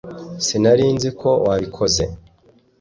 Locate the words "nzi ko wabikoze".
0.95-2.03